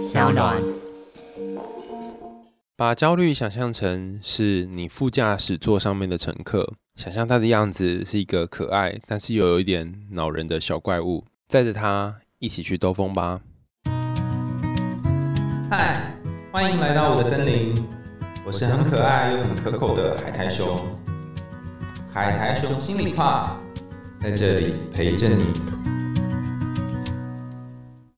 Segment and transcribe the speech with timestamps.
[0.00, 0.56] 小暖。
[2.74, 13.42] 把焦虑想象成是你副驾驶座上面的乘客，想象他的样子是一个可爱但是又有一点恼人的小怪物，载着他一起去兜风吧。
[15.70, 16.16] 嗨，
[16.50, 17.74] 欢迎来到我的森林，
[18.42, 20.80] 我是很可爱又很可口的海苔熊。
[22.10, 23.60] 海苔熊心里话，
[24.22, 25.44] 在这里陪着你。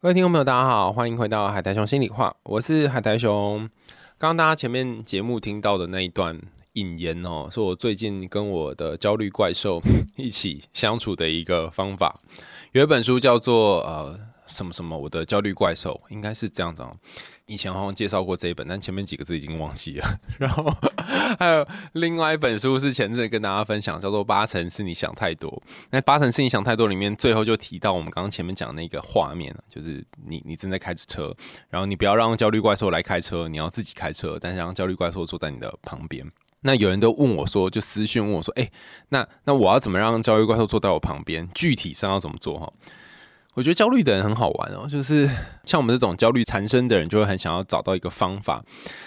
[0.02, 3.58] 各位听众朋友，大家好，欢迎回到海苔熊心里话，我是海苔熊。
[4.18, 6.36] 刚刚大家前面节目听到的那一段
[6.72, 9.80] 引言哦，是我最近跟我的焦虑怪兽
[10.18, 12.18] 一起相处的一个方法。
[12.72, 14.18] 有一本书叫做呃
[14.52, 16.94] 什么什么，我的焦虑怪兽，应该是这样子哦。
[17.46, 20.20] 以前好像介绍过这一本，但前面几个字已经忘记了。
[20.38, 20.72] 然后
[21.38, 25.50] 还有另外一本书是前阵跟大家分享，叫做《八成是你想太多》。
[25.90, 31.34] 那《八成是你想太多》里面最后就提到我们刚刚前面讲那个画面就是你你正在开着车，
[31.68, 36.24] 然后你不要让焦虑怪兽来开车，你要自己开车，但是让焦虑怪兽坐在你的旁边。
[36.60, 38.70] 那有人都问我说，就私讯问我说，哎，
[39.08, 41.48] 那那我要怎么让焦虑怪兽坐在我旁边？
[41.52, 42.72] 具体上要怎么做哈？
[43.55, 45.28] 我觉得焦虑的人很好玩哦，就是
[45.64, 48.64] 像我们这种焦虑缠身的人，就会很想要找到一个方法，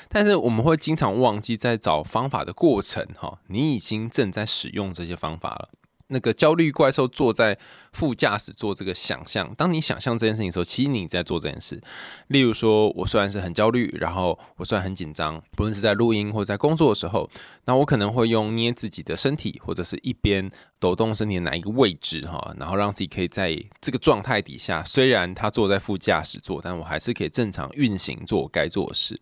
[0.08, 5.70] 但是我们会经常忘记在找方法的过程哈，你已经正在使用这些方法了。
[6.08, 7.58] 那个焦虑怪兽坐在
[7.92, 11.82] 副驾驶座，这个想象，当你想象这件事情的时候，其实你在做这件事。
[12.28, 17.28] 例如说，我虽然是很焦虑，然后我虽然很紧张，不论是在录音或在工作的时候，
[17.66, 29.20] 那我可能会用捏自己的身体，或者是一边抖动身体的哪一个位置哈，然后让自己可以在这个状态底下，虽然他坐在副驾驶座，但我还是可以正常运行做我该做的事。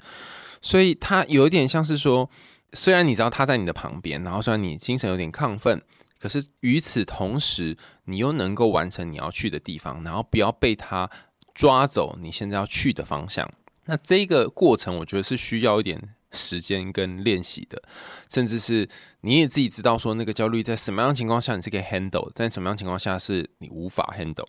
[0.61, 2.29] 所以它有一点像是说，
[2.73, 5.81] 虽然你知道他在你的旁边，然后虽然你精神有点亢奋。
[6.23, 11.09] 可是与此同时，你又能够完成你要去的地方，然后不要被他
[11.53, 13.45] 抓走你现在要去的方向。
[13.87, 16.01] 那这个过程，我觉得是需要一点
[16.31, 17.83] 时间跟练习的，
[18.31, 18.87] 甚至是
[19.19, 24.47] 你也自己知道说，那个焦虑在什么样情况下你是可以 handle，在什么样情况下是你无法 handle。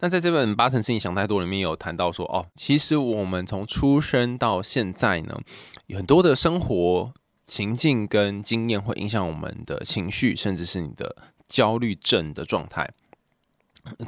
[0.00, 5.38] 那在这本《八成事情想太多》里面有谈到说，哦，其实我们从出生到现在呢，
[5.86, 7.12] 有很多的生活。
[7.46, 11.16] 情境跟经验会影响我们的情绪，甚至是你的
[11.48, 12.90] 焦虑症的状态。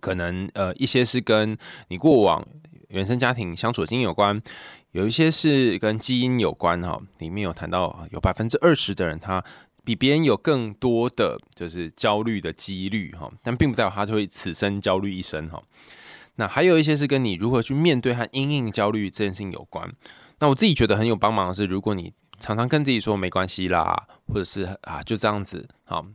[0.01, 1.57] 可能呃一些是跟
[1.87, 2.45] 你过往
[2.89, 4.43] 原生家庭相处的经验有关，
[4.91, 7.01] 有一些是跟基因有关哈。
[7.19, 9.45] 里面有谈到有百分之二十的人他
[9.85, 15.63] 比别人有更多的就是焦虑的几率哈，但并不代表他就会此生焦虑一生哈。
[16.35, 19.93] 那还有一些是跟你如何去面对和因应焦虑这件事情有关。
[20.41, 26.07] 那我自己觉得很有帮忙的是，如果你常常跟自己说没关系啦，或者是啊就这样子，好，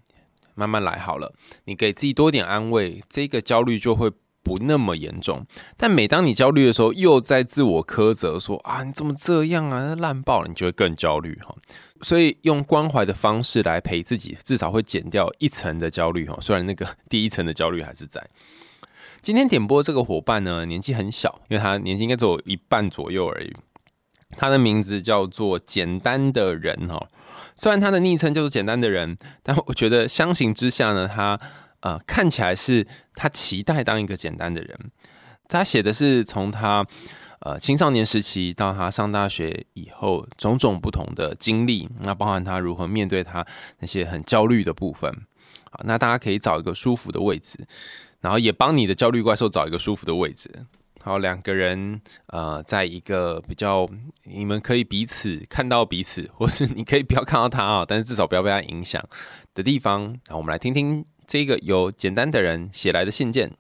[0.55, 1.33] 慢慢来好了。
[1.65, 4.11] 你给自己多点安慰，这个焦虑就会
[4.41, 5.45] 不那么严重。
[5.77, 11.55] 但每当你焦虑的时候，又在自我苛责说啊你怎么这样啊烂爆了，你就会更焦虑哈。
[12.01, 16.37] 所以用关怀的方式来陪自己，至少会减掉一层的焦虑哈。
[16.41, 18.25] 虽然那个第一层的焦虑还是在。
[19.21, 23.53] 今天点播这个伙伴呢，年纪很小，因为他年纪应该只有一半左右而已。
[24.37, 27.07] 他的名字叫做简单的人哈，
[27.55, 31.39] 虽然他的昵称就是简单的人，但我觉得相形之下呢，他
[31.81, 32.85] 呃看起来是
[33.15, 34.77] 他期待当一个简单的人。
[35.47, 36.85] 他写的是从他
[37.41, 43.45] 呃青少年时期到他上大学以后种种不同的经历，那包含他如何面对他
[43.79, 45.11] 那些很焦虑的部分。
[45.69, 47.67] 好，那大家可以找一个舒服的位置，
[48.21, 50.65] 然后也帮你的焦虑怪兽找一个舒服的位置。
[51.05, 53.89] 好，两个人呃，在一个比较
[54.23, 59.03] 你们可以彼此看到彼此，或是你可以不要看到他啊，但是至少不要被他影响
[59.53, 60.03] 的地方。
[60.03, 63.51] 然后我们来听听这个由简单的人写来的信件。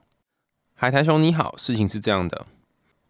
[0.73, 2.47] 海苔熊你好，事情是这样的，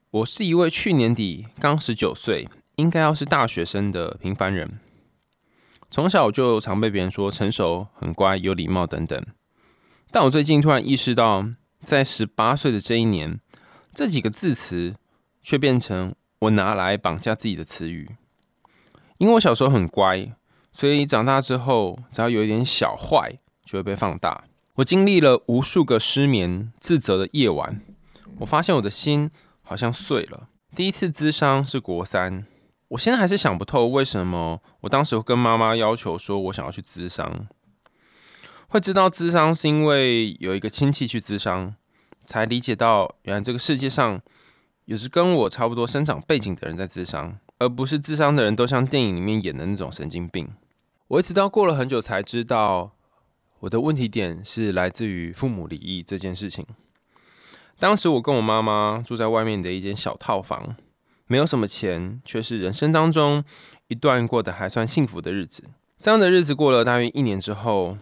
[0.09, 4.79] 我是一位去年底刚十九岁，应该要是大学生的平凡人，
[5.91, 9.23] 从小就常被别人说成熟、很乖、有礼貌等等。
[10.09, 11.45] 但我最近突然意识到，
[11.83, 13.39] 在十八岁的这一年。
[13.93, 14.95] 这几个字词
[15.43, 18.15] 却变成我拿来绑架自己的词语，
[19.19, 20.33] 因为我小时候很乖，
[20.71, 24.45] 所以长大之后只要有一点小坏，就会被放大。
[24.75, 27.81] 我经历了无数个失眠、自责的夜晚，
[28.39, 29.29] 我发现我的心
[29.61, 30.49] 好像碎了。
[30.75, 32.47] 第一次咨商是国三，
[32.87, 37.47] 我现在还是想不透为什么我当时跟妈妈要求说我想要去咨商，
[38.67, 41.75] 会知道咨商是因为有一个亲戚去咨商。
[42.23, 44.21] 才理解到，原来这个世界上
[44.85, 50.49] 有着跟我差不多生长背景的人在自伤，而不是自伤的人都像电影里面演的那种神经病。
[51.07, 52.91] 我一直到过了很久才知道，
[53.59, 56.65] 我的问题点是来自于父母离异这件事情。
[57.79, 60.75] 当时我跟我妈妈住在外面的一间小套房，
[61.27, 63.43] 没有什么钱，却是人生当中
[63.87, 65.63] 一段过得还算幸福的日子。
[65.99, 67.97] 这样的日子过了大约一年之后，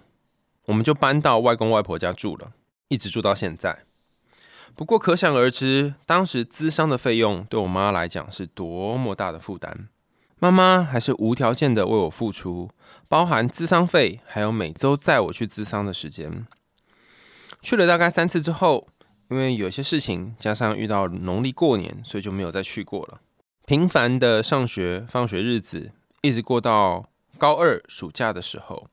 [0.65, 2.51] 我们就搬到外公外婆家住了，
[2.87, 3.83] 一直住到现在。
[4.81, 9.87] 不过可想而知，当时资商的费用对我妈来讲是多么大的负担。
[10.39, 12.67] 妈妈还是无条件的为我付出，
[13.07, 16.47] 包含资商费，还有每周载我去资商的时间。
[17.61, 18.87] 去了大概三次之后，
[19.29, 23.21] 因为有些事情，加上遇到农历过年，所以就没有再去过了。
[23.67, 25.91] 平凡的上学、放学日子，
[26.21, 27.07] 一直过到
[27.37, 28.87] 高二暑假的时候。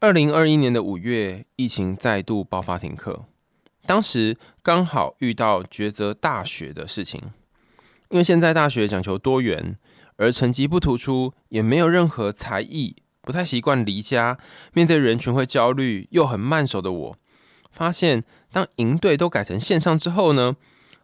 [0.00, 3.26] 二零二一年的五月，疫情再度爆发停课，
[3.86, 7.20] 当时刚好遇到抉择大学的事情，
[8.10, 9.76] 因为现在大学讲求多元。
[10.16, 14.38] 而成绩不突出，也没有任何才艺，不太习惯离家，
[14.72, 17.16] 面对人群会焦虑，又很慢熟的我，
[17.72, 18.22] 发现
[18.52, 20.54] 当营队都改成线上之后呢，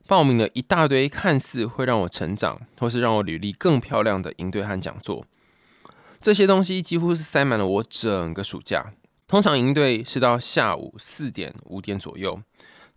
[0.07, 5.27] 报名了一大堆看似会让我成长，或是让我履历更漂亮的营队和讲座，
[6.21, 8.93] 这些东西几乎是塞满了我整个暑假。
[9.27, 12.41] 通常营队是到下午四点五点左右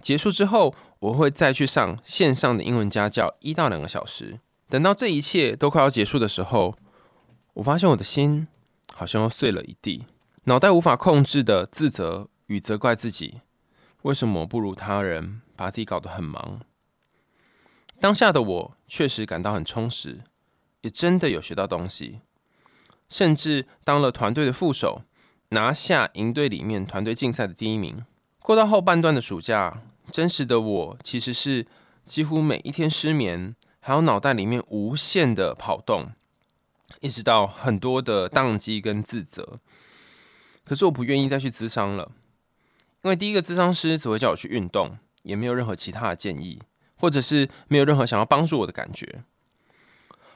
[0.03, 4.39] 结束之后，我会再去上线上的英文家教一到两个小时。
[4.67, 6.75] 等到这一切都快要结束的时候，
[7.53, 8.47] 我发现我的心
[8.93, 10.05] 好像又碎了一地，
[10.43, 13.39] 脑袋无法控制的自责与责怪自己，
[14.01, 16.59] 为什么我不如他人，把自己搞得很忙。
[18.01, 20.19] 当下的我确实感到很充实，
[20.81, 22.19] 也真的有学到东西，
[23.07, 25.01] 甚至当了团队的副手，
[25.51, 28.03] 拿下营队里面团队竞赛的第一名。
[28.39, 29.81] 过到后半段的暑假，
[30.13, 31.65] 真实的我其实是
[32.05, 33.55] 几乎每一天失眠。
[33.85, 36.11] 还有脑袋里面无限的跑动，
[37.01, 39.59] 一直到很多的宕机跟自责。
[40.63, 42.11] 可是我不愿意再去咨商了，
[43.01, 46.61] 因为第一个咨商师只会叫我去运动，也没有任何其他的建议，
[46.95, 49.25] 或者是没有任何想要帮助我的感觉。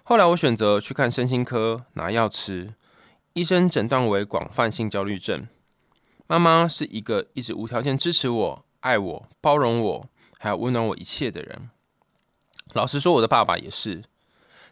[0.04, 2.74] 后来我选择去看身心科拿药吃，
[3.32, 5.48] 医生诊断为广泛性焦虑症。
[6.28, 10.06] 妈妈是一个一直无条件支持我、爱我、包容我，
[10.40, 11.70] 还有温暖我一切的人。
[12.72, 14.06] 老实说，我的爸爸也是，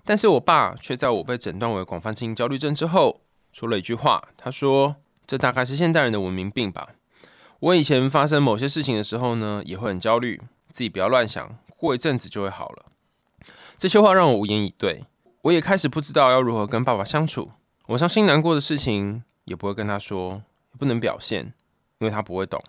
[0.05, 3.19] 但是我爸却在我被诊断为广泛性焦虑症之后，
[3.51, 4.29] 说了一句话。
[4.37, 4.95] 他说
[5.27, 6.89] ：“这大概是现代人的文明病吧。”
[7.59, 10.41] 我以前发生某些事情的时候呢，也会很焦虑，
[10.71, 12.85] 自己不要乱想，过一阵子就会好了。
[13.77, 15.03] 这些话让我无言以对，
[15.41, 17.51] 我也开始不知道要如何跟爸爸相处。
[17.87, 21.53] 我伤心难过的事情也不会跟他说，也不能表现，
[21.99, 22.63] 因为他不会懂。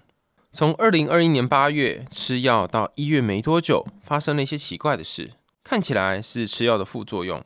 [0.56, 5.32] 从二零二一年八月吃药到一月没多久，发生了一些奇怪的事，
[5.62, 7.44] 看起来是吃药的副作用。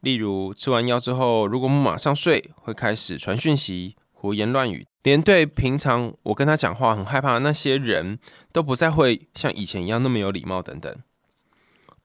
[0.00, 8.18] 例如，吃完药之后，如果不马上睡，会开始传讯息、胡言乱语，连对平常我跟他讲话很害怕的那些人
[8.52, 10.94] 都不再会像以前一样那么有礼貌等等。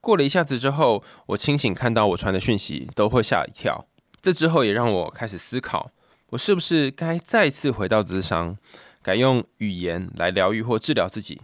[0.00, 3.84] 过了一下子之后，我清醒看到我传的讯息都会吓一跳。
[4.22, 5.90] 这之后也让我开始思考，
[6.30, 8.56] 我是不是该再次回到智商。
[9.02, 11.40] 改用语言来疗愈或治疗自己。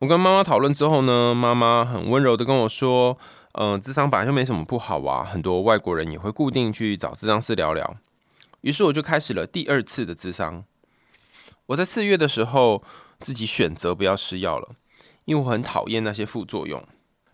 [0.00, 3.18] 我跟妈妈讨论之后呢，妈妈很温柔的跟我说
[3.52, 7.96] ：“嗯，智商本来就没什么不好啊，很多外国人也会固定去找智商师聊聊。”
[8.62, 10.64] 于是我就开始了第二次的智商。
[11.66, 12.82] 我在四月的时候
[13.20, 14.70] 自己选择不要吃药了，
[15.24, 16.82] 因为我很讨厌那些副作用，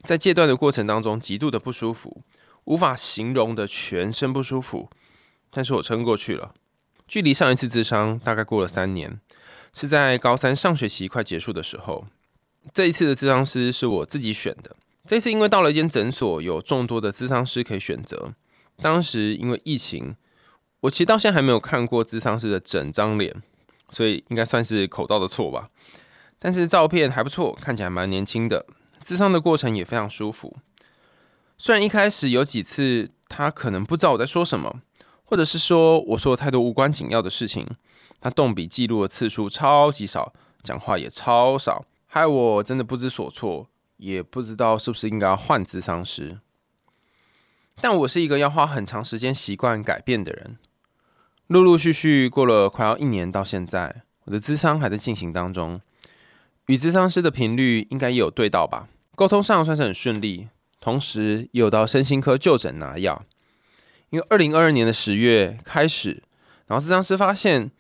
[0.03, 2.23] 在戒断的过程当中极度的不舒服，
[2.65, 4.91] 无法形容的全身不舒服，
[5.51, 6.53] 但是我撑过去了。
[7.07, 9.21] 距离上一次自伤大概过了三年，
[9.73, 12.07] 是在高三上学期快结束的时候。
[12.75, 14.75] 这一次的咨商师是我自己选的。
[15.07, 18.35] 这次因为到了一间诊所，有众多的咨商师可以选择。
[18.83, 20.17] 当时因为疫情，
[20.81, 23.41] 我其实到现在还没有看过咨商师的整张脸，
[23.91, 25.71] 所以应该算是口罩的错吧。
[26.41, 28.67] 但是照片还不错，看起来蛮年轻的。
[29.01, 30.57] 咨商的过程也非常舒服。
[31.57, 34.81] 虽然一开始有几次他可能不知道我在说什么。
[35.27, 37.67] 或者是说我说了太多无关紧要的事情，
[38.21, 43.69] 他动笔记录的次数超级少，讲话也超少，害我真的不知所措，
[43.99, 46.39] 也不知道是不是应该要换智商师。
[47.81, 50.57] 但我是一个要花很长时间习惯改变的人，
[51.49, 55.81] 陆陆续续过了快要一年到现在，我的智商还在进行当中，
[56.67, 60.49] 与智商师的频率应该也有对到吧，沟通上算是很顺利，
[60.81, 63.25] 同时也有到身心科就诊拿药。
[64.17, 66.23] 因为二零二二年的十月开始，
[66.69, 67.71] 然后咨商师发现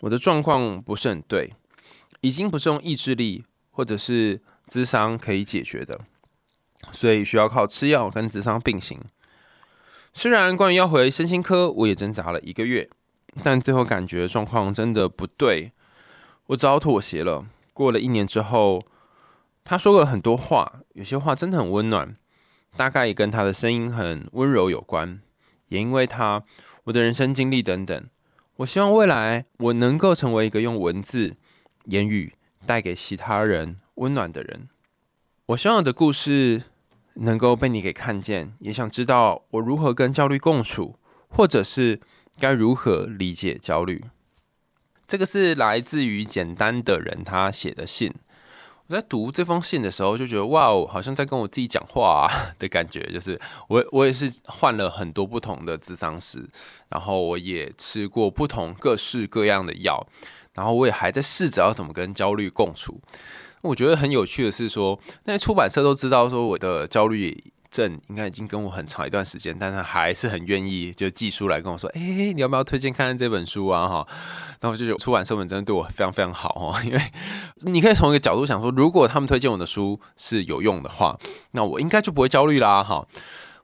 [0.00, 1.54] 我的状况不是很对，
[2.20, 6.00] 已经不是用意志力或者是智商可以解决的，
[6.90, 9.00] 所以需要靠吃药跟智商并行。
[10.12, 12.90] 虽然关于要回身心科，我也挣扎了一个月，
[13.44, 15.70] 但最后感觉状况真的不对，
[16.46, 17.46] 我只好妥协了。
[17.72, 18.84] 过了一年之后，
[19.62, 22.16] 他说了很多话，有些话真的很温暖，
[22.76, 25.20] 大概也跟他的声音很温柔有关，
[25.68, 26.44] 也因为他
[26.84, 28.08] 我的人生经历等等，
[28.56, 31.36] 我希望未来我能够成为一个用文字、
[31.86, 32.34] 言语
[32.66, 34.68] 带给其他人温暖的人。
[35.46, 36.62] 我希望我的故事
[37.14, 42.00] 能够被你给看见，也想知道我如何跟焦虑共处，或者是
[42.38, 44.04] 该如何理解焦虑。
[45.06, 48.14] 这个是来自于简单的人他写的信。
[48.86, 53.00] 我在读这封信的时候，就觉得哇哦，好像在跟我自己讲话 的感觉。
[53.12, 56.46] 就是我我也是换了很多不同的智商师，
[56.88, 60.06] 然后我也吃过不同各式各样的药，
[60.54, 63.00] 然后我也还在试着要怎么跟焦虑共处。
[63.62, 67.52] 我觉得很有趣的是说，那些出版社都知道说我的焦虑。
[67.74, 74.06] 正应该已经跟我很长一段时间，但他还是很愿意就寄书来跟我说：“哎，你要不要推荐看看这本书啊？”哈，
[74.60, 77.00] 然后我就觉得出版社们真的对我非常非常好哦，因为
[77.64, 81.18] 你可以从一个角度想说，如果他们推荐我的书是有用的话，
[81.50, 83.04] 那我应该就不会焦虑啦，哈。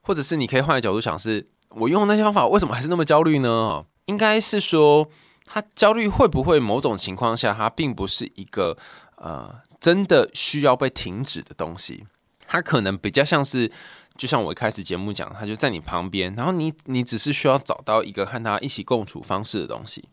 [0.01, 3.85] 或者是你可以换个角度想，是我用那些方法，为什么还是那么焦虑呢？
[4.07, 5.07] 应该是说，
[5.45, 8.75] 他焦虑会不会某种情况下，它并不是一个
[9.15, 12.05] 呃真的需要被停止的东西，
[12.45, 13.71] 它可能比较像是。
[14.17, 20.03] 就像我一开始节目讲，他就在你旁边，然后你你只是需要找到一个和他一起共处方式的东西。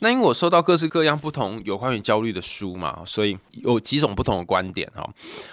[0.00, 5.08] 那因为我收到各式各样不同有关于焦虑的书嘛，所以有几种不同的观点哈。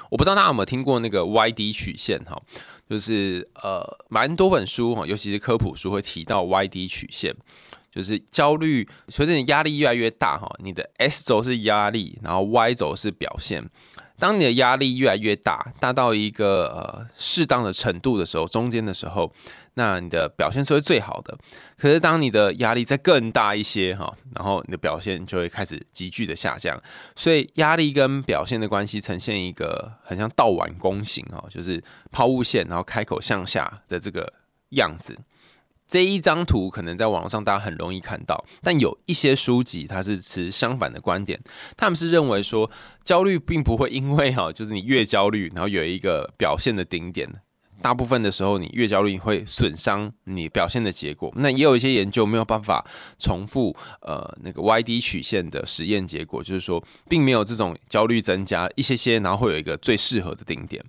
[0.10, 2.42] 我不知道大家有没有听过那个 Y D 曲线哈，
[2.90, 7.34] 就是呃蛮多本书哈，尤其是科普书会提到 Y D 曲线，
[7.92, 13.70] 就是焦虑随着你压力越来越大哈，你的 S 轴是压力，然后 Y 轴是表现。
[14.18, 19.34] 当你的压力越来越大，大到一个呃适当的程度的时候，中间的时候，
[19.74, 21.36] 那你的表现是会最好的。
[21.76, 26.80] 可是当你的压力再更大一些哈，然后你的表现就会开始急剧的下降。
[27.16, 34.32] 所以压力跟表现的关系呈现一个很像倒碗弓形哦，就是抛物线，然后开口向下的这个
[34.70, 35.18] 样子。
[35.92, 41.38] 这一张图可能在网上大家很容易看到，但有一些书籍它是持相反的观点，
[41.76, 42.72] 他们是认为说
[43.04, 47.30] 焦虑并不会因为哈，就是你越焦虑，然后有一个表现的顶点，
[47.82, 51.30] 大部分的时候你越焦虑会损伤你表现的结果。
[51.36, 52.86] 那也有一些研究没有办法
[53.20, 60.82] 重复呃那个 Y D 曲线的实验结果，就是说并没有这种焦虑增加一些些，然后会有一个最适合的顶点。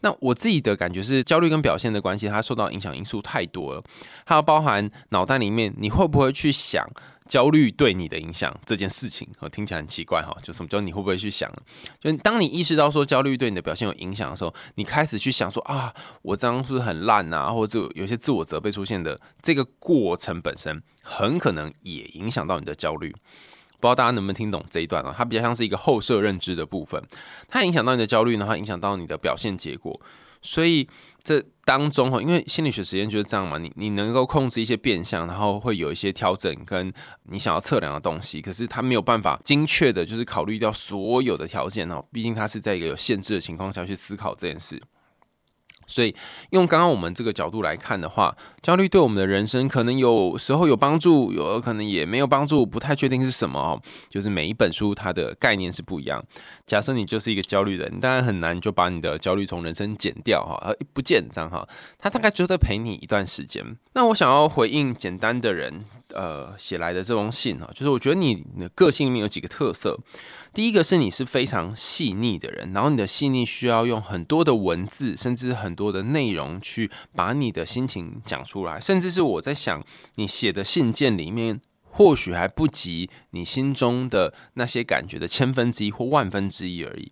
[0.00, 3.82] 那我自己的感觉是，焦虑跟表现的关系，它受到影响因素太多了。
[4.24, 6.86] 它要包含脑袋里面，你会不会去想
[7.28, 9.28] 焦虑对你的影响这件事情？
[9.40, 11.52] 哦，听起来很奇怪哈，就什么叫你会不会去想？
[12.00, 17.50] 就当你意识到说焦虑对你的表现有影响的时候，你开始去想说啊，我这样是不是很烂啊？
[17.50, 23.14] 或者有些自我责备出现的这个过程本身，很可能也影响到你的焦虑。
[23.80, 25.14] 不知道大家能不能听懂这一段啊？
[25.16, 27.02] 它比较像是一个后设认知的部分，
[27.48, 30.00] 它影响到你的焦虑，然后影响到你的表现结果。
[30.42, 30.88] 所以
[31.22, 36.90] 这当中哈，因为心理学实验就是这样嘛，你你能够控制一些变相，然后会有一些调整跟
[37.24, 42.02] 你想要测量的东西，可是它没有办法精确的，就是考虑掉所有的条件哦。
[42.10, 44.80] 毕竟它是在一个有限制的情况下去思考这件事。
[45.90, 46.14] 所以，
[46.50, 53.82] 用刚刚我们这个角度来看的话，焦虑对我们的人生可能有时候有帮助，有可能也没有帮助，不太确定是什么哦。
[54.08, 56.24] 就是每一本书它的概念是不一样。
[56.64, 61.68] 假设你就是一个焦虑人，当然很难就把你的焦虑从人生减掉哈，而不见这样哈，
[61.98, 63.76] 他大概就在陪你一段时间。
[63.94, 69.98] 那我想要回应简单的人呃写来的这封信哈，就是我觉得你的个性里面有几个特色。
[70.52, 79.84] 第一个是你是非常细腻的人，然后你的细腻需要用很多的文字，甚至很多的内容去把你的心情讲出来，甚至是我在想，
[80.16, 87.10] 你写的信件里面或许还不及你心中的那些感觉的千分之一或万分之一而已，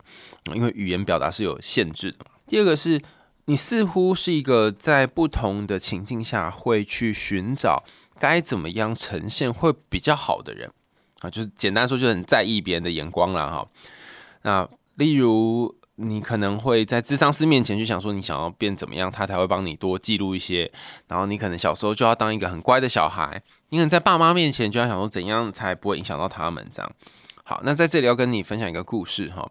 [0.54, 2.18] 因为语言表达是有限制的。
[2.46, 3.00] 第二个是
[3.44, 7.84] 你似乎是一个在不同的情境下会去寻找
[8.18, 10.72] 该怎么样呈现会比较好的人。
[11.20, 13.66] 啊，就是简单说，就很在意别人的眼光了哈。
[14.42, 20.70] 那例如，你可能会在智商师面前去想说，你想要变怎么样，他才会帮你多记录一些。
[21.08, 26.92] 然后你可能小时候就要当一个很乖的小孩，你可能在爸妈面前就要想说，怎样才不会影响到他们这样。
[27.42, 29.48] 好，那在这里要跟你分享一个故事哈。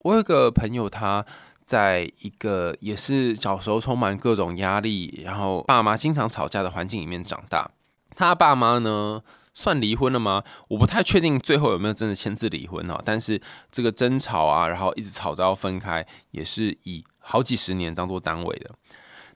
[0.00, 1.24] 我有个朋友，他
[1.64, 7.70] 在一个也是小时候充满各种压力，然后爸妈经常吵架的环境里面长大。
[8.16, 9.22] 他爸妈呢？
[9.54, 10.42] 算离婚了吗？
[10.68, 13.00] 我不太确定最后有没有真的签字离婚哈。
[13.04, 18.70] 但是这个争吵啊，然后一直吵着要分开，也是以好几十年当做单位的。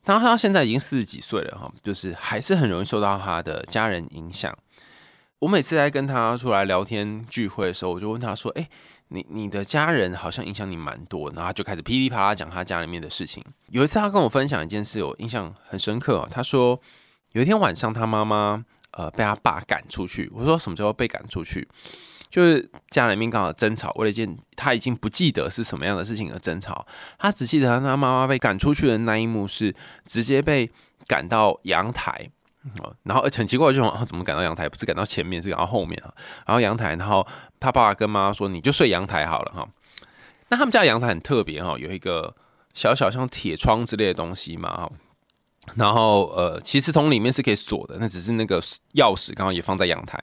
[0.04, 4.56] 当他现在已经四十几岁了哈，就是还是很容易受到他的家人影响。
[5.40, 8.68] 我每次在跟他出来聊天聚会的时候，我就问他说：“哎，
[9.08, 13.44] 你你的家人好像影响你蛮多，然后就开始噼里啪啦讲他家里面的事情。
[13.68, 16.26] 有一次他跟我分享一件事，我印象很深刻。
[16.30, 16.80] 他说
[17.32, 18.64] 有一天晚上他妈妈
[18.98, 20.28] 呃被他爸赶出去。
[20.34, 21.66] 我说什么时候被赶出去？
[22.28, 26.86] 就是家里面刚好争吵，为了一件他已经不记得是什么样的事情而争吵。
[27.18, 29.74] 他只记得他妈妈被赶出去的那一幕是
[30.04, 30.68] 直接被
[31.06, 32.28] 赶到阳台。
[33.04, 34.68] 然后很奇怪，就说怎么赶到阳台？
[34.68, 36.12] 不是赶到前面，是赶到后面啊。
[36.44, 37.26] 然后阳台，然后
[37.58, 39.66] 他爸爸跟妈妈说：“你就睡阳台好了哈。”
[40.50, 42.34] 那他们家阳台很特别哈，有一个
[42.74, 44.90] 小小像铁窗之类的东西嘛哈。
[45.76, 48.60] 然后呃，其实从里面是可以锁的，那只是那个
[48.94, 50.18] 钥匙刚好也放在阳台，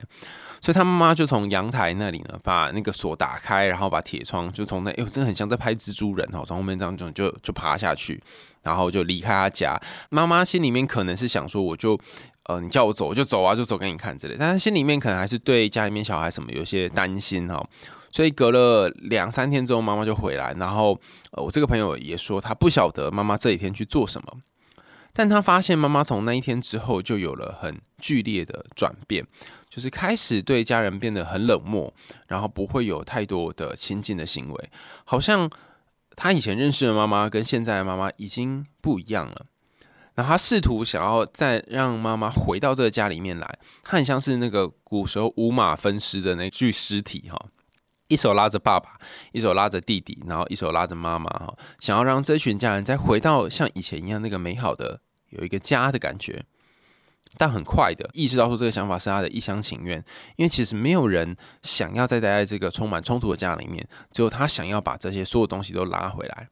[0.60, 8.22] 所以他妈妈就从阳台那里呢，把那个锁打开，然后把铁窗就从那，哎呦，真的很像在拍蜘蛛人哈，从后面这样就就就爬下去。
[8.64, 11.96] 然后就离开他家，妈妈心里面可能是想说，我就，
[12.46, 14.36] 呃，你叫我走我就走啊，就走给你看之类。
[14.40, 17.64] 但是心里面可能还是对家里面小孩什么有些担心哈。
[18.12, 20.52] 所以隔了两三天之后，妈妈就回来。
[20.58, 21.00] 然后，
[21.34, 24.34] 呃，我这个朋友也说，他不晓得妈妈这几天去做什么，
[25.16, 29.26] 但他发现妈妈从那一天之后就有了很剧烈的转变，
[29.68, 31.92] 就是开始对家人变得很冷漠，
[32.28, 34.70] 然后不会有太多的亲近的行为，
[35.06, 35.50] 好像。
[36.18, 39.48] 他以前认识的妈妈跟现在的妈妈已经不一样了，
[40.16, 47.38] 那他试图想要再让妈妈回到这个家里面来，他很像是那个古时候五马分尸的那具尸体哈，
[48.08, 48.92] 一手拉着爸爸，
[49.32, 56.44] 一手拉着弟弟，然后一手拉着妈妈哈，想要让这群家人再回到像以前一样那个美好的有一个家的感觉。
[57.38, 60.02] 但很快的意识到说这个想法是他的一厢情愿，
[60.38, 66.48] 因为其实没有人想要再待在这个充满冲突的家里面，只有他想要把这些所有东西都拉回来。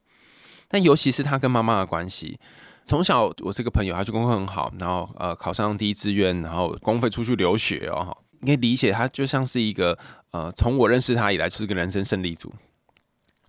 [0.67, 2.37] 但尤其是他跟妈妈的关系，
[2.85, 9.97] 从小我这个朋友他就功课很好，然后呃考上第一志愿，然后公费出去留学哦，你可以理解他就像是一个
[10.33, 12.53] 呃从我认识他以来就是个人生胜利组。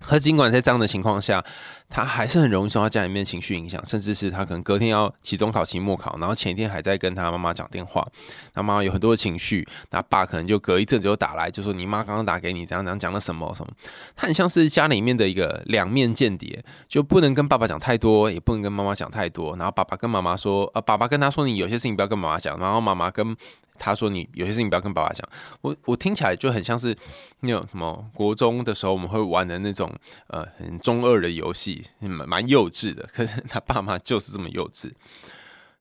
[0.00, 1.43] 可尽管在这样的情况下，
[1.88, 8.07] 他还是很容易受到家里面情绪影响，甚至是他可能隔天要期中考、期末考，然后前一天还在跟他妈妈讲电话，
[8.53, 13.73] 他妈妈有很多的情绪，那爸可能就隔一阵子就打来，就说你妈刚刚打给你，怎样怎样讲了什么什么，
[14.16, 23.35] 他很像是家里面的一个两面间谍，就不能跟爸爸讲太多，也不能跟妈妈讲太多，然后爸爸跟妈妈说，呃，爸爸跟他说你有些事情不要跟妈妈讲，然后妈妈跟。
[23.79, 25.29] 他说：“你有些事情不要跟爸爸讲。”
[25.63, 26.97] 我我听起来就很像是
[27.41, 29.93] 那种什么国中的时候我们会玩的那种
[30.29, 33.09] 呃很中二的游戏，蛮蛮幼稚的。
[33.13, 34.93] 可是他爸妈就是这么幼稚。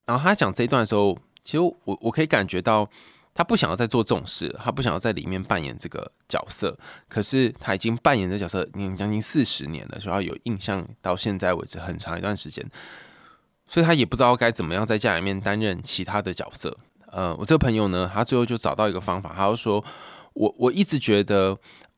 [0.05, 2.89] 然后他讲这一段的时候，其实我我可以感觉到
[3.33, 6.77] 他不想要再做这种事，他不想要在里面扮演这个角色。
[7.07, 12.65] 可是他已经扮演这角色，已经将近四十年了，所以他有印象到现在为止很长一段时间，
[13.67, 16.77] 所以他也不知道该怎么样在家里面担任其他的角色。
[17.13, 19.83] 呃，我这个朋友呢，他最后就找到一个方法，他就说，
[20.33, 21.55] 我我一直觉得，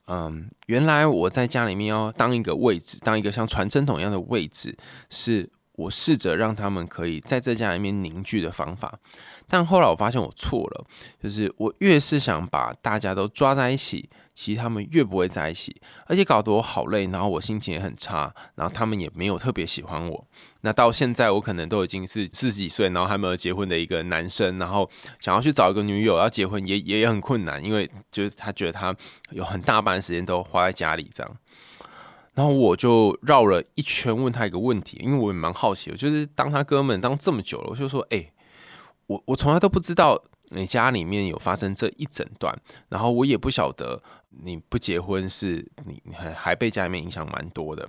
[0.07, 4.77] 嗯，原来我在家里面要当一个位置，当一个像传声筒一样的位置，
[5.09, 8.99] 是我试着让他们可以在这家里面凝聚的方法。
[9.47, 10.85] 但后来我发现我错了，
[11.23, 14.09] 就是我越是想把大家都抓在一起。
[14.35, 15.73] 其实他们越不会在一起，
[16.07, 20.27] 而且搞得我好累，然后我心情也很差，然后他们也没有特别喜欢我。
[20.59, 28.93] 那到现在我可能都已经是四十几岁，然后还没有结婚的一个男生，然后想要去找一个女友要结婚也也很困难，因为就是他觉得他
[29.31, 31.37] 有很大半时间都花在家里这样。
[32.33, 38.33] 然后我就绕了一圈问他一个问题，因为我也蛮好奇，我就是当他哥们当这么久了，我就说，哎，
[39.07, 40.21] 我我从来都不知道。
[40.49, 42.55] 你家里面有发生这一整段，
[42.89, 44.01] 然后我也不晓得
[44.43, 47.87] 你不结婚是你还还被家里面影响蛮多的。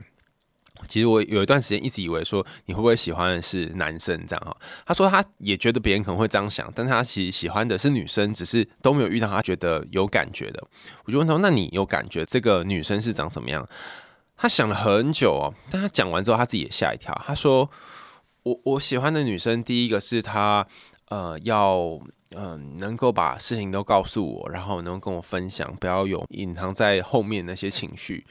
[0.87, 4.55] 其实我有一段时间一直以为说你会不会喜欢的是男生这样哈。
[4.85, 10.63] 他说他也觉得别人可能会这样想，但他其实喜欢的是女生，只是都没有遇到他觉得有感觉的。
[11.05, 13.67] 我就问他，那你有感觉这个女生是长什么样？
[14.37, 17.19] 他想了很久哦，但他讲完之后他自己也吓一跳。
[17.25, 17.71] 他说
[18.43, 20.67] 我我喜欢的女生，第一个是她
[21.09, 21.99] 呃要。
[22.39, 28.27] 嗯，能够把事情都告诉我，然后能够跟我分享，不要有隐藏在后面那些情绪，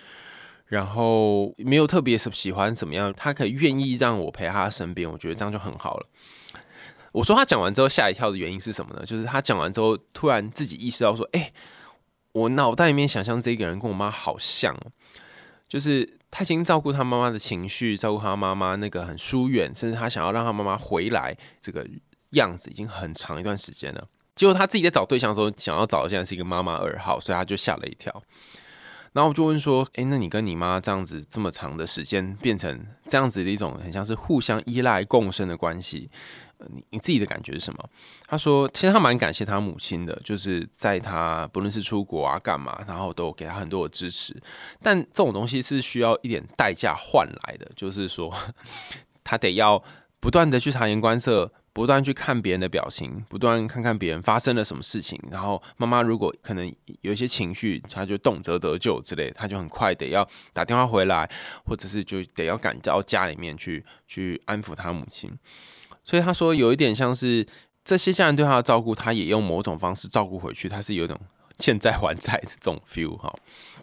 [0.67, 6.07] 然后没有特别喜欢怎么样，他可以愿意让我陪他身边，我觉得这样就很好了。
[7.13, 9.03] 我说他讲完之后吓一跳的原因是什么呢？
[9.03, 11.51] 就是他讲完之后突然自己意识到说，哎，
[12.33, 14.77] 我脑袋里面想象这个人跟我妈好像，
[15.67, 21.87] 就是他已经照顾他妈妈的情绪，照顾他妈妈那个很疏远，甚至他想要让他妈妈回来这个。
[22.31, 28.23] 样子已经很长一段时间了，结果他自己在找对象的时候，想要找的现在是一个妈妈二号，所以他就吓了一跳。
[29.13, 36.09] 然后我就问说，诶，那你跟你妈这样子这么长的时间，变成这样子的一种很像是互相依赖共生的关系，
[36.67, 37.89] 你你自己的感觉是什么？
[38.27, 44.35] 他说，其实他蛮感谢他母亲的，就是在他不论是出国啊干嘛，然后都给他很多的支持。
[44.83, 48.29] 但这种东西是需要一点代价换来的，就是说
[49.23, 49.81] 他得要
[50.19, 51.53] 不断的去察言观色。
[51.75, 61.29] 不断去看别人的表情，不断看看别人发生了什么事情，然后妈妈如果可能有一些情绪，他就动辄得救之类，他就很快得要打电话回来，
[61.65, 65.29] 或者是就得要赶到家里面去去安抚他母亲。
[66.05, 67.45] 所以他说有一点像是
[67.83, 71.19] 这些家人对他的照顾，他也用某种方式照顾回去，他是有一种
[71.59, 73.35] 欠债还债的这种 feel 哈。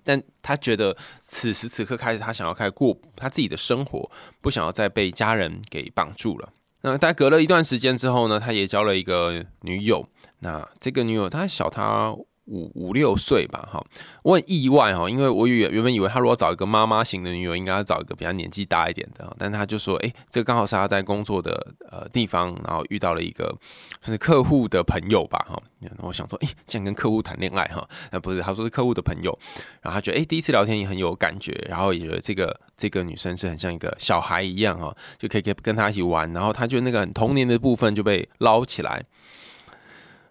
[0.03, 6.55] 但他觉得此时此刻开始，他想要开始过他自己的生活，不想要再被家人给绑住了。
[6.83, 10.07] 那大概隔了一段时间之后呢，他也交了一个女友。
[10.41, 12.15] 那这个女友，她小他。
[12.47, 13.85] 五五六岁吧，哈，
[14.25, 23.57] 我很意外哈，因为我原原本以为他如果找一个妈妈型的女友，应该要找一个比较年纪大一点的，但他就说，哎，这个刚好是他在工作的呃地方，然后遇到了一个
[24.01, 25.63] 就是客户的朋友吧，哈，
[25.99, 29.39] 我想说，哎，竟然跟客户谈恋爱哈，那不是，他说是客户的朋友，
[29.81, 39.05] 然后他觉得，哎，第一次聊天也很有感觉，然后也觉得这个这个女生是很像一个小孩一样哈，就可以跟跟他一起玩，然后他就那个很童年的部分就被捞起来，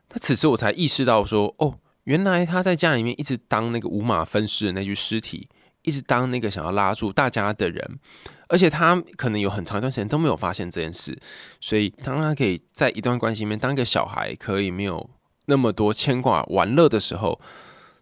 [0.09, 1.75] 那此时我才意识到说，哦。
[2.05, 5.47] 原来他在家里面一直当那个五马分尸的那具尸体，
[5.83, 7.99] 一直当那个想要拉住大家的人，
[8.47, 11.19] 而且他可能有很长一段时间都没有发现这件事，
[11.59, 15.09] 所以当他可以在一段关系里面当一个小孩，可以没有
[15.45, 17.39] 那么多牵挂玩乐的时候，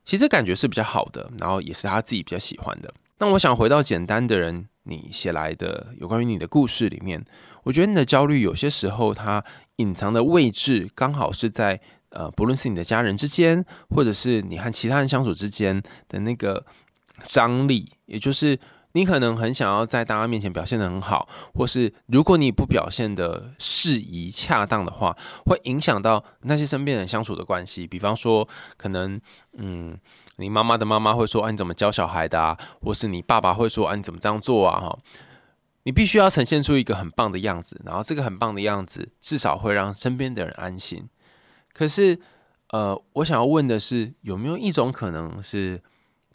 [0.05, 2.93] 其实感觉是比较好的，然后也是他自己比较喜欢的。
[3.17, 7.23] 那我想回到简单的人，你写来的有关于你的故事里面，
[7.63, 9.43] 我觉得你的焦虑有些时候它
[9.75, 11.81] 隐藏的位置刚好是在。
[12.12, 16.65] 呃，不论是你的家人之间，或者是你和其他人相处之间的那个
[17.24, 18.60] 张力，也就是
[18.93, 27.86] 你可能很想要在大家面前表现的很好，或是如果你不表现的适宜、恰当的话，会影响到那些身边人相处的关系。
[27.86, 29.22] 比方说，可能
[29.58, 29.95] 嗯，
[30.38, 34.98] 你妈妈的妈妈会说：“啊，你怎么教小孩的啊？”或是你爸爸会说：“啊，你怎么这样做啊？”哈，
[35.84, 41.08] 你必须要呈现出一个很棒的样子，然后这个很棒的样子至少会让身边的人安心。
[41.79, 42.19] 可是，
[42.71, 45.81] 呃，我想要问的是，有没有一种可能是，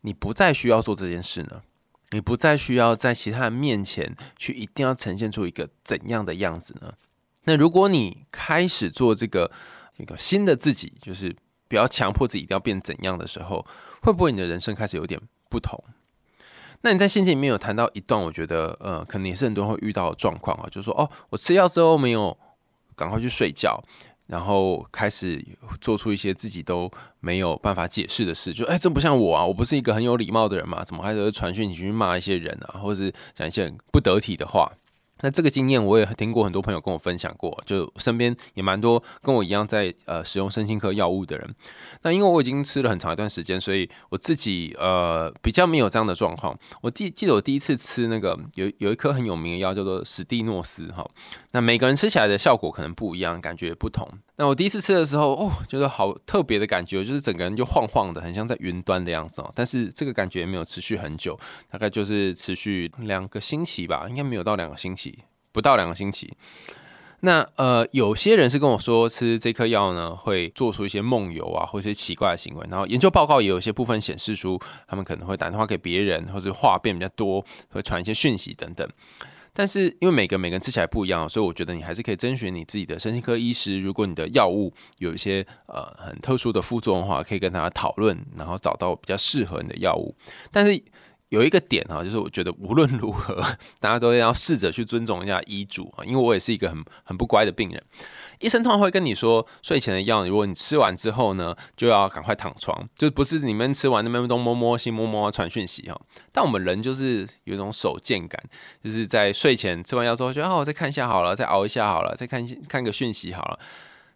[0.00, 1.60] 你不再需要做这件事呢？
[2.12, 6.94] 你不再需要在其他人面前去一定要呈现出一个怎样的样子呢？
[7.42, 9.52] 那如果你开始做这个
[9.98, 11.36] 一个新的自己，就是
[11.68, 13.66] 不要强迫自己一定要变怎样的时候，
[14.00, 15.78] 会不会你的人生开始有点不同？
[16.80, 22.34] 那你在信件里面有谈到一段，我觉得，呃，可能也是很多人会遇到的状况啊，就是说，哦，我吃药之后没有
[22.96, 23.78] 赶快去睡觉。
[24.26, 25.44] 然后开始
[25.80, 34.70] 做出一些自己都没有办法解释的事，就哎，这不像我啊，我不是一个很有礼貌的人嘛，怎么还是传讯你去骂一些人啊，或者是讲一些很不得体的话？
[35.24, 41.54] 那这个经验我也听过很多朋友跟我分享过，就身边也蛮多跟我一样在呃使用身心科药物的人。
[42.02, 46.54] 那因为我已经吃了很长一段时间，所以我自己呃比较没有这样的状况。
[46.82, 51.08] 我记记得我第一次吃那个有有一颗很有名的药叫做史蒂诺斯哈，
[51.52, 54.06] 那每个人吃起来的效果可能不一样，感觉不同。
[54.36, 59.50] 那我第一次吃的时候，哦，就是好特别的感觉，就是整个人就晃晃的，很像在云端的样子哦。
[59.54, 61.38] 但是这个感觉没有持续很久，
[61.70, 65.13] 大概就是持续两个星期吧，应该没有到两个星期，
[65.54, 66.30] 不到两个星期。
[67.20, 72.66] 那呃，有些人是跟我说吃这颗药呢，会做出一些梦游啊，或者一些奇怪的行为。
[72.70, 78.86] 然后研究报告也有一些部分显示出，他们可能会打电话给别人，或者话变比较多，会传一些讯息等等。
[79.54, 83.80] 但是因为每个每个人吃起来不一样，所以我觉得你还是可以征询你自己的身心科医师。
[83.80, 90.14] 如果你的药物有一些呃很特殊的副作用的话，可以跟他讨论，然后找到比较适合你的药物。
[90.50, 90.82] 但是
[91.34, 93.42] 有一个点哈，就是我觉得无论如何，
[93.80, 97.82] 大家都要试着去尊重一下医嘱啊，因为我也是一个很很不乖的病人。
[98.38, 106.00] 医生通常会跟你说，睡前的药，如果你吃完之后呢，就要赶快躺床，就不是你们吃完那边东摸摸西摸摸传讯息哈。
[106.30, 108.40] 但我们人就是有一种手贱感，
[108.82, 113.58] 就是在睡前吃完药之后，觉得哦，我再看一下好了，再熬一下好了，再看看个讯息好了。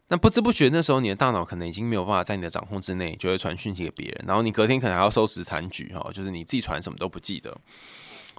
[0.08, 7.56] 那不知不觉那时候你的大脑可能已经没有办法在你的掌控之内，就会传讯息给别人，然后你隔天可能还要收拾残局哈，就是你自己传什么都不记得。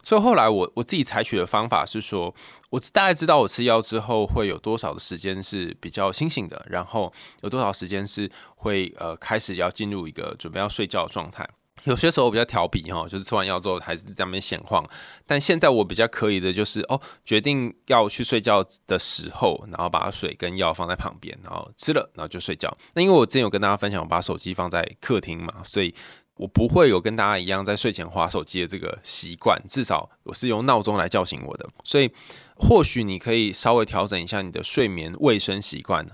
[0.01, 2.33] 所以后来我我自己采取的方法是说，
[2.69, 11.47] 我大概知道我吃药之后会有多少的时间是比较清醒的，然后有多少时间是会呃开始要进入一个准备要睡觉的状态。
[11.85, 14.83] 有些时候我比较调皮哈，就是吃完药之后还是在那边闲晃。
[15.25, 22.75] 但现在我比较可以的就是哦，决定要去睡觉的时候，然后把水跟药放在旁边，然后吃了，然后就睡觉。
[22.93, 25.93] 那因为我之前有跟大家分享，我把手机放在客厅嘛，所以。
[26.39, 31.67] 我不会有跟大家一样在睡前划手机的这个习惯，至少我是用闹钟来叫醒我的。
[31.83, 32.09] 所以，
[32.55, 36.07] 或许你可以稍微调整一下你的睡眠卫生习惯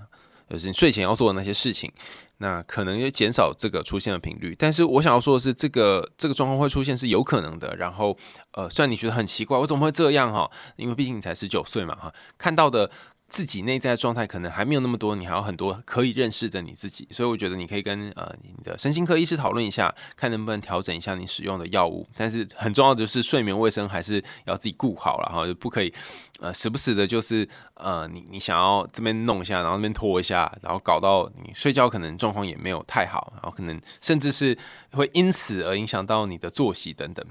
[0.50, 1.92] 就是你睡前要做的那些事情，
[2.38, 4.54] 那可能就减少这个出现的频率。
[4.58, 7.74] 但是我想要说的是，这个这个状况会出现是有可能的。
[7.76, 8.16] 然后，
[8.52, 10.50] 呃，虽然你觉得很奇怪，我怎么会这样哈？
[10.76, 12.90] 因为毕竟你才十九岁嘛哈，看到的。
[13.28, 22.06] 自己内在的状态可能还没有那么多，你还有很多可以认识的你自己，所以我觉得你可以跟呃你的身心科医师讨论一下，看能不能调整一下你使用的药物。
[22.16, 25.92] 但是很重要的就是睡眠卫生还是要自己顾好了哈，就不可以
[26.38, 34.56] 呃时不时的就是呃你你想要这边弄一下，然后那边拖一下，然后搞到你睡觉可能状况也没有太好，然后可能甚至是
[34.92, 37.26] 会因此而影响到你的作息等等。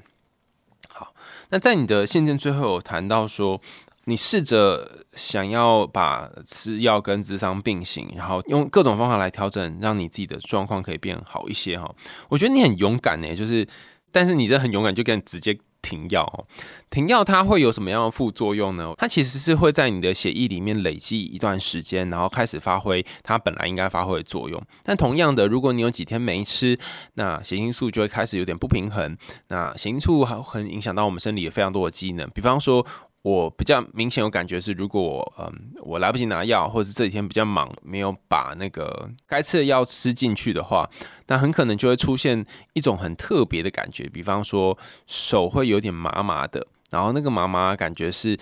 [0.89, 1.13] 好，
[1.49, 3.61] 那在你的信件最后有谈到说。
[4.07, 11.91] 你试着想要把吃药跟智商并行，然后用各种方法来调整，让你自己的状况可以变好一些哈。
[12.29, 13.67] 我觉得你很勇敢呢，就是，
[14.11, 16.47] 但是你这很勇敢，就跟直接停药。
[16.91, 18.93] 停药它会有什么样的副作用呢？
[18.95, 24.61] 它其实是会在你的血液里面累积一段时间，然后开始发挥它本来应该发挥的作用。
[24.83, 26.77] 但同样的，如果你有几天没吃，
[27.15, 29.17] 那血清素就会开始有点不平衡。
[29.47, 32.85] 那血清素还很影响到我们身体非常多的机能，比方说。
[33.25, 40.87] 我比较明显有感觉是，如果我嗯我来不及拿药，或者是这几天比较忙，没有把那个该吃的药吃进去的话，
[41.25, 48.37] 那很可能就会出现一种很特别的感觉，比方说手会有点麻麻的，然后那个麻麻感觉是。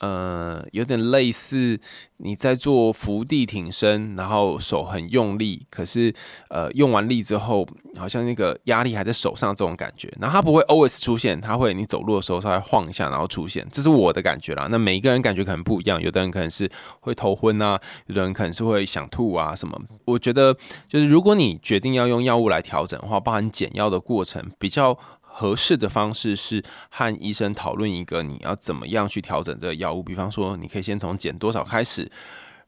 [0.00, 1.80] 呃，有点类似
[2.18, 6.12] 你在做伏地挺身，然后手很用力，可是
[6.48, 7.66] 呃用完力之后，
[7.98, 10.12] 好像那个压力还在手上这种感觉。
[10.20, 13.66] 然后它不会 always 出现，它会你走路的时候稍微晃一下，然后出现。
[13.72, 14.68] 这是我的感觉啦。
[14.70, 19.80] 那每一个人感觉可能不一样，有的人可能是会头昏啊，有的人可能是会想吐啊什么。
[20.04, 20.54] 我觉得
[20.88, 24.98] 就是如果你决定要用药物来调整的话，包含减药的过程比较。
[25.38, 32.10] 合适的方式是和医生讨论一个你要怎么样去调整这个药物，比方说你可以先从减多少开始，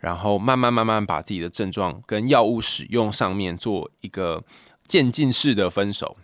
[0.01, 4.45] 然后慢慢慢慢把自己的症状跟药物使用上面做一个
[4.87, 6.19] 渐进式的分手。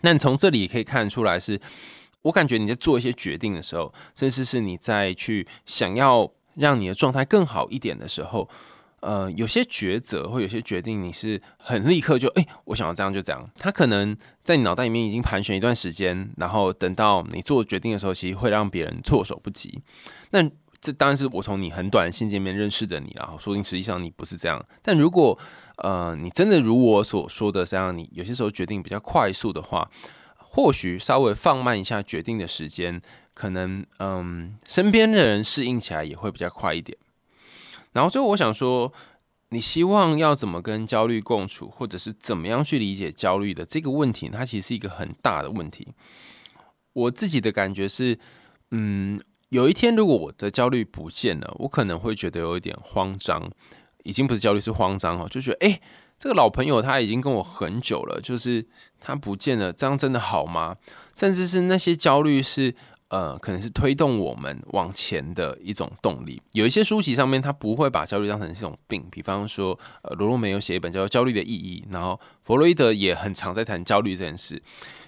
[0.00, 1.60] 那从这里可以看出来，是
[2.22, 8.48] 我感觉你在做一些决定的时候，甚至是你在去想要让你的状态更好一点的时候。
[9.02, 13.50] 呃，有些抉择或有些决定，你是很立刻就哎，我想要这样就这样。
[13.56, 19.82] 他可能在你脑袋里面已经盘旋一段时间，然后等到你做决定的时候，其实会让别人措手不及。
[20.30, 20.48] 那
[20.80, 24.64] 这当然是我从你很短的信见面认识的你，然后说不定实际上你不是这样。
[24.82, 25.36] 但如果
[25.78, 29.90] 呃你真的如我所说的这样，你有些时候决定比较快速的话，
[30.36, 33.02] 或许稍微放慢一下决定的时间，
[33.34, 36.96] 可能嗯身边的人适应起来也会比较快一点。
[37.92, 38.92] 然后最后我想说，
[39.50, 45.88] 你希望要怎么跟焦虑共处，或者是怎么样去理解焦虑的这个问题，它其实是一个很大的问题。
[46.94, 48.18] 我自己的感觉是，
[48.70, 53.50] 嗯，有一天如果我的焦虑不见了，我可能会觉得有一点慌张，
[54.04, 55.80] 已经不是焦虑是慌张哦，就觉得哎，
[56.18, 58.66] 这个老朋友他已经跟我很久了，就是
[58.98, 60.76] 他不见了，这样真的好吗？
[61.14, 62.74] 甚至是那些焦虑是。
[63.12, 66.40] 呃，可能是推动我们往前的一种动力。
[66.52, 69.06] 有一些书籍上面，他不会把焦虑当成是一种病。
[69.10, 74.62] 比方说，呃，罗洛梅有写一本叫做《焦虑的意义》，然后弗洛伊德也很常在谈焦虑这件事。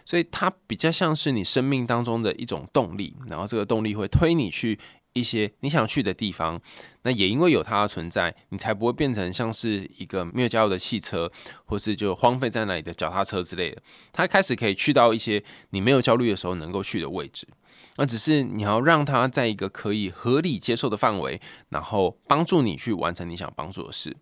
[0.05, 4.79] 所以，它比较像是你生命当中的一种动力，然后这个动力会推你去
[5.15, 6.61] 一些你想去的地方。
[7.05, 11.33] 那也因为有它的存在，你才不会变成像是一个没有加油的汽车，
[11.65, 13.81] 或是就荒废在那里的脚踏车之类的。
[14.13, 17.49] 它开始可以去到一些你没有焦虑的时候能够去的位置。
[17.97, 24.17] 那只是你要让他在一个可以合理接受的范围，然后帮助你去完成你想帮助的事。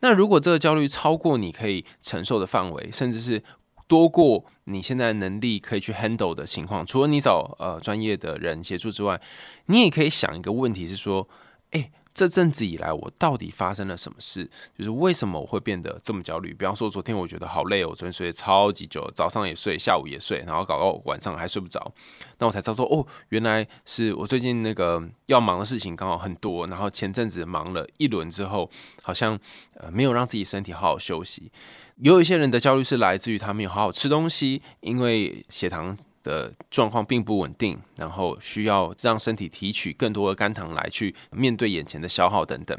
[0.00, 3.42] 那如果这个焦虑超过你可以承受的范围，甚至是
[3.86, 9.20] 多过你现在能力可以去 handle 的情况，除了你找呃专业的人协助之外，
[9.66, 11.28] 你也可以想一个问题是说，
[11.70, 11.90] 哎。
[12.12, 14.48] 这阵子以来，我到底发生了什么事？
[14.76, 16.52] 就是为什么我会变得这么焦虑？
[16.52, 21.92] 比方说，昨天我觉得好累，我昨天睡得超级久，早上也睡，下午也睡，然后搞到晚上还睡不着。
[22.38, 28.68] 那我才知道说，哦，原来是我最近那个要忙的事情刚好很多，然后前阵子忙了一轮之后，
[29.02, 29.38] 好像
[29.74, 31.50] 呃没有让自己身体好好休息。
[31.96, 35.96] 有一些人的焦虑是来自于他没有好好吃东西，因为血糖。
[36.22, 42.78] 的状况并不稳定，然后需要让身体提取更多的肝糖来去面对眼前的消耗等等，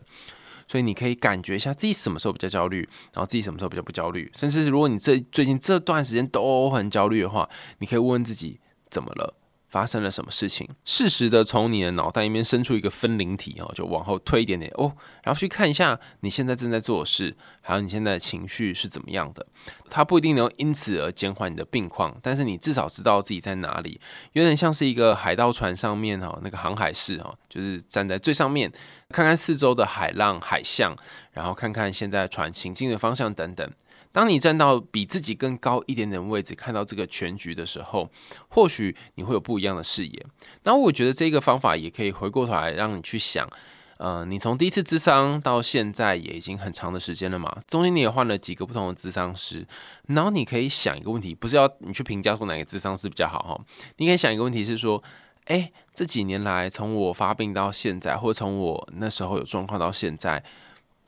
[0.67, 7.49] 所以你可以感觉一下自己什么时候比较焦虑，然后自己什么时候比较不焦虑，甚至是如果你这最近这段时间都很焦虑的话，
[7.80, 9.34] 你可以问问自己怎么了，
[9.72, 14.92] 发生了什么事情，适时的从你的脑袋里面伸出一个分灵体哦，就往后推一点点哦，
[15.24, 19.48] 然后去看一下你现在正在做的事，还有你现在的情绪是怎么样的。
[19.90, 24.02] 它不一定能因此而减缓你的病况，但是你至少知道自己在哪里，
[24.34, 28.70] 有点像是一个海盗船上面哈，那个航海士哈，就是站在最上面，
[29.10, 30.94] 看看四周的海浪、海象，
[31.32, 33.72] 然后看看现在船行进的方向等等。
[34.12, 38.10] 当你站到比自己更高一点点位置，看到这个全局的时候，
[38.50, 40.26] 或许你会有不一样的视野。
[40.63, 43.50] 那我觉得这个方法也可以回过头来让你去想，
[43.97, 49.65] 呃，你从第一次智商到现在也已经很长的时间了嘛，中间你也换了几个不同的智商师，
[50.08, 53.65] 然后你可以想一个问题，不是要你去评价说哪个智商师比较好哈，
[53.97, 55.02] 你可以想一个问题是说，
[55.45, 60.43] 哎，这几年来从我发病到现在，或从我那时候有状况到现在，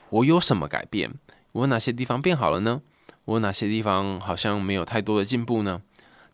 [0.09, 1.11] 我有什么改变？
[1.51, 2.81] 我哪些地方变好了呢？
[3.25, 5.81] 我哪些地方好像没有太多的进步呢？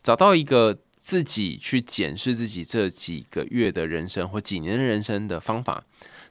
[0.01, 5.83] 找到一个自己去检视自己这几个月的人生或几年的人生的方法。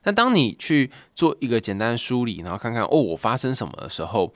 [0.03, 4.33] 那当你去做一个简单的梳理，然后看看哦，我发生什么的时候，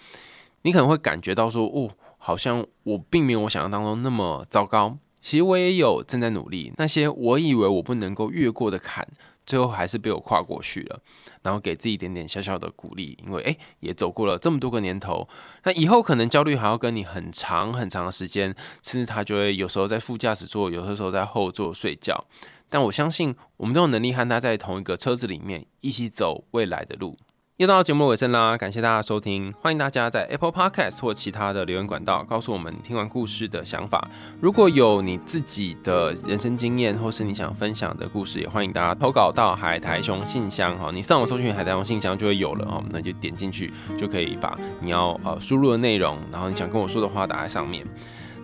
[0.64, 4.98] 你可能会感觉到说，哦，好像我并没有我想象当中那么糟糕。
[5.22, 9.08] 其实我也有正在努力，那些我以为我不能够越过的坎。
[9.46, 11.00] 最后还是被我跨过去了，
[11.42, 15.28] 然后给自己一点点小小的鼓励，因为诶也走过了这么多个年头，
[15.64, 22.26] 那以后可能焦虑还要跟你很长很长的时间，甚至他就会有时候在副驾驶座，有的时候在后座睡觉，
[22.70, 27.18] 但我相信我们都有能力和他在同一个车子里面一起走未来的路。
[27.64, 34.06] 又到节目尾声啦，感谢大家收听，欢迎大家在 Apple Podcast 或其他的留言管道告诉我们听完故事的想法。
[34.42, 40.92] 如果有你自己的人生经验，或是你想分享的故事，也欢迎大家投稿到海苔熊信箱哈。
[40.94, 47.88] 你上网搜寻海苔熊信箱就会有了哦，那就点进去就可以把你要呃输入的内容，然后你想跟我说的话打在上面。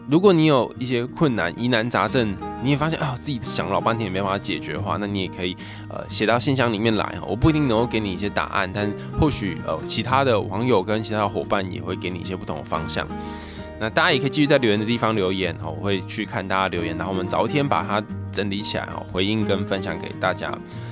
[0.07, 5.55] 如果你有一些困难、疑难杂症，你也发现啊自己想了老半天也没办法解决的话，那你也可以
[5.89, 13.07] 呃写到信箱里面来我不一定能够给你一些答案，但或许呃其他的网友跟其他的伙伴也会给你一些不同的方向。
[13.79, 20.51] 那大家也可以继续在留言的地方留言哈，我会去看大家留言，然后我们早一天把它整理起来哦，回应跟分享给大家。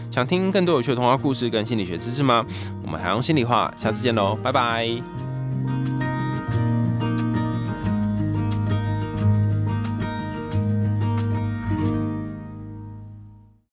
[0.10, 2.46] 想听更多有趣的童话故事跟心理学知识吗？
[2.82, 4.88] 我们还用心里话，下次见喽，拜拜。